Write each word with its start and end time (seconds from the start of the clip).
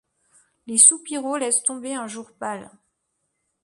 Les 0.65 0.79
soupiraux 0.79 1.37
laissent 1.37 1.61
tomber 1.61 1.93
un 1.93 2.07
jour 2.07 2.31
pâle. 2.33 2.71